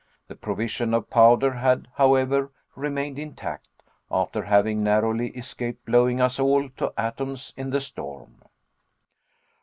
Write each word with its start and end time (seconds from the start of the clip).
The 0.29 0.35
provision 0.35 0.95
of 0.95 1.11
powder 1.11 1.53
had, 1.53 1.87
however, 1.93 2.51
remained 2.75 3.19
intact, 3.19 3.69
after 4.09 4.41
having 4.41 4.81
narrowly 4.81 5.27
escaped 5.37 5.85
blowing 5.85 6.19
us 6.19 6.39
all 6.39 6.69
to 6.69 6.91
atoms 6.97 7.53
in 7.55 7.69
the 7.69 7.79
storm. 7.79 8.41